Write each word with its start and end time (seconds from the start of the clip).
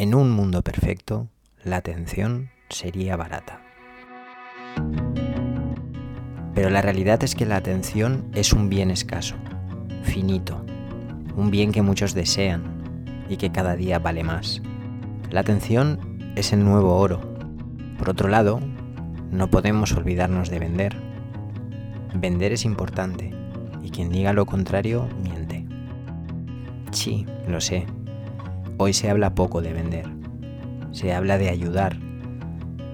En 0.00 0.14
un 0.14 0.30
mundo 0.30 0.62
perfecto, 0.62 1.28
la 1.62 1.76
atención 1.76 2.48
sería 2.70 3.16
barata. 3.16 3.60
Pero 6.54 6.70
la 6.70 6.80
realidad 6.80 7.22
es 7.22 7.34
que 7.34 7.44
la 7.44 7.56
atención 7.56 8.24
es 8.34 8.54
un 8.54 8.70
bien 8.70 8.90
escaso, 8.90 9.36
finito, 10.02 10.64
un 11.36 11.50
bien 11.50 11.70
que 11.70 11.82
muchos 11.82 12.14
desean 12.14 12.62
y 13.28 13.36
que 13.36 13.52
cada 13.52 13.76
día 13.76 13.98
vale 13.98 14.24
más. 14.24 14.62
La 15.30 15.40
atención 15.40 16.32
es 16.34 16.54
el 16.54 16.64
nuevo 16.64 16.96
oro. 16.96 17.20
Por 17.98 18.08
otro 18.08 18.30
lado, 18.30 18.58
no 19.30 19.50
podemos 19.50 19.92
olvidarnos 19.92 20.48
de 20.48 20.60
vender. 20.60 20.96
Vender 22.14 22.52
es 22.54 22.64
importante 22.64 23.34
y 23.82 23.90
quien 23.90 24.08
diga 24.08 24.32
lo 24.32 24.46
contrario 24.46 25.06
miente. 25.22 25.66
Sí, 26.90 27.26
lo 27.46 27.60
sé. 27.60 27.84
Hoy 28.82 28.94
se 28.94 29.10
habla 29.10 29.34
poco 29.34 29.60
de 29.60 29.74
vender. 29.74 30.06
Se 30.90 31.12
habla 31.12 31.36
de 31.36 31.50
ayudar. 31.50 31.98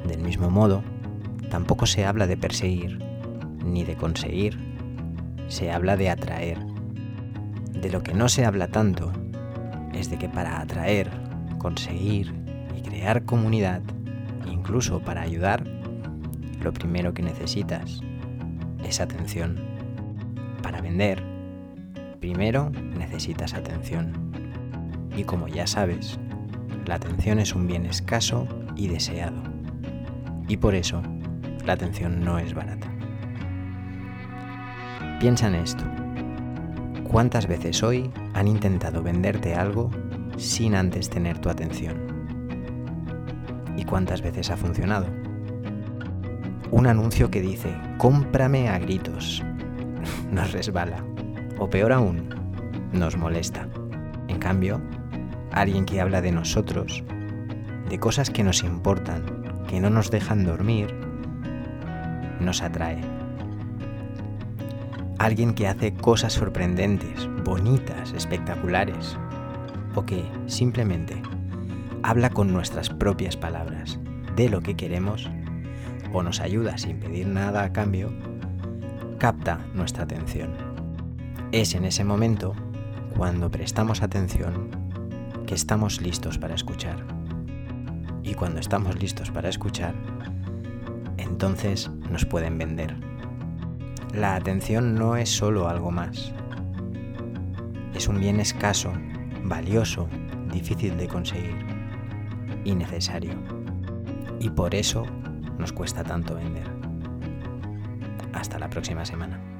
Del 0.08 0.20
mismo 0.20 0.50
modo, 0.50 0.82
tampoco 1.48 1.86
se 1.86 2.04
habla 2.04 2.27
de 2.27 2.36
perseguir 2.36 2.98
ni 3.64 3.84
de 3.84 3.94
conseguir. 3.94 4.58
Se 5.46 5.70
habla 5.70 5.96
de 5.96 6.10
atraer. 6.10 6.58
De 7.70 7.88
lo 7.88 8.02
que 8.02 8.14
no 8.14 8.28
se 8.28 8.44
habla 8.44 8.66
tanto 8.66 9.12
es 9.94 10.10
de 10.10 10.18
que 10.18 10.28
para 10.28 10.60
atraer, 10.60 11.08
conseguir 11.58 12.34
y 12.77 12.82
crear 12.82 13.22
comunidad, 13.22 13.80
incluso 14.50 14.98
para 14.98 15.22
ayudar, 15.22 15.62
lo 16.64 16.72
primero 16.72 17.14
que 17.14 17.22
necesitas 17.22 18.00
es 18.82 19.00
atención. 19.00 19.60
Para 20.64 20.80
vender, 20.80 21.22
primero 22.18 22.70
necesitas 22.70 23.55
atención. 23.55 24.25
Y 25.16 25.25
como 25.25 25.48
ya 25.48 25.66
sabes, 25.66 26.19
la 26.84 26.97
atención 26.97 27.38
es 27.38 27.55
un 27.55 27.66
bien 27.66 27.87
escaso 27.87 28.47
y 28.77 28.88
deseado. 28.88 29.42
Y 30.47 30.59
por 30.59 30.75
eso, 30.75 31.03
la 31.64 31.73
atención 31.73 32.20
no 32.20 32.39
es 32.39 32.55
barata. 32.55 32.86
Piensa 35.19 35.48
en 35.48 35.55
esto. 35.56 35.84
¿Cuántas 37.11 37.47
veces 37.47 37.83
hoy 37.83 38.11
han 38.34 38.47
intentado 38.47 39.03
venderte 39.03 39.55
algo 39.55 39.91
sin 40.36 40.75
antes 40.75 41.08
tener 41.08 41.39
tu 41.39 41.48
atención? 41.48 41.97
¿Y 43.77 43.84
cuántas 43.84 44.23
veces 44.23 44.51
ha 44.51 44.56
funcionado? 44.56 45.06
Un 46.70 46.86
anuncio 46.86 47.30
que 47.30 47.41
dice, 47.41 47.75
cómprame 47.97 48.69
a 48.69 48.78
gritos. 48.78 49.42
Nos 50.30 50.53
resbala. 50.53 51.03
O 51.58 51.70
peor 51.70 51.92
aún, 51.92 52.28
nos 52.92 53.17
molesta. 53.17 53.67
En 54.28 54.39
cambio, 54.39 54.80
alguien 55.56 55.86
que 55.86 56.02
habla 56.02 56.20
de 56.20 56.32
nosotros, 56.32 57.02
de 57.88 57.98
cosas 57.98 58.28
que 58.28 58.44
nos 58.44 58.62
importan, 58.62 59.64
que 59.66 59.80
no 59.80 59.88
nos 59.88 60.10
dejan 60.10 60.44
dormir, 60.44 60.94
nos 62.40 62.60
atrae 62.60 63.00
alguien 65.18 65.54
que 65.54 65.66
hace 65.66 65.94
cosas 65.94 66.34
sorprendentes, 66.34 67.27
bonitas, 67.42 68.12
espectaculares, 68.12 69.16
o 69.94 70.04
que 70.04 70.22
simplemente 70.44 71.22
habla 72.02 72.28
con 72.28 72.52
nuestras 72.52 72.90
propias 72.90 73.34
palabras 73.38 73.98
de 74.36 74.50
lo 74.50 74.60
que 74.60 74.77
queremos, 74.77 75.30
o 76.12 76.22
nos 76.22 76.40
ayuda 76.40 76.77
sin 76.77 77.00
pedir 77.00 77.28
nada 77.28 77.64
a 77.64 77.72
cambio, 77.72 78.12
capta 79.18 79.58
nuestra 79.72 80.04
atención. 80.04 80.50
Es 81.50 81.74
en 81.74 81.86
ese 81.86 82.04
momento, 82.04 82.54
cuando 83.16 83.50
prestamos 83.50 84.02
atención, 84.02 84.86
que 85.47 85.55
estamos 85.55 86.00
listos 86.00 86.39
para 86.39 86.55
escuchar. 86.55 87.06
Y 88.22 88.34
cuando 88.34 88.61
estamos 88.61 89.00
listos 89.00 89.30
para 89.30 89.48
escuchar, 89.48 89.94
entonces 91.16 91.89
nos 92.11 92.25
pueden 92.25 92.58
vender. 92.58 92.97
La 94.12 94.34
atención 94.34 94.94
no 94.94 95.17
es 95.17 95.30
solo 95.30 95.68
algo 95.68 95.90
más. 95.90 96.33
Es 97.95 98.08
un 98.08 98.20
bien 98.20 98.40
escaso, 98.40 98.92
valioso, 99.45 100.08
difícil 100.52 100.96
de 100.96 101.07
conseguir 101.07 101.64
y 102.64 102.74
necesario. 102.74 103.34
Y 104.40 104.51
por 104.51 104.74
eso 104.74 105.05
nos 105.58 105.73
cuesta 105.73 106.02
tanto 106.02 106.34
vender. 106.34 106.67
Hasta 108.33 108.58
la 108.58 108.68
próxima 108.68 109.05
semana. 109.05 109.55